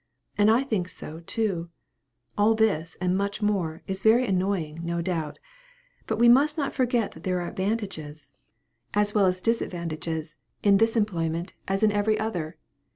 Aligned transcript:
And 0.35 0.49
I 0.49 0.63
think 0.63 0.89
so, 0.89 1.19
too. 1.19 1.69
All 2.35 2.55
this, 2.55 2.97
and 2.99 3.15
much 3.15 3.43
more, 3.43 3.83
is 3.85 4.01
very 4.01 4.25
annoying, 4.25 4.79
no 4.83 4.99
doubt. 4.99 5.37
But 6.07 6.17
we 6.17 6.27
must 6.27 6.57
not 6.57 6.73
forget 6.73 7.11
that 7.11 7.21
there 7.21 7.39
are 7.39 7.47
advantages, 7.47 8.31
as 8.95 9.13
well 9.13 9.27
as 9.27 9.41
disadvantages, 9.41 10.37
in 10.63 10.77
this 10.77 10.97
employment, 10.97 11.53
as 11.67 11.83
in 11.83 11.91
every 11.91 12.19
other. 12.19 12.57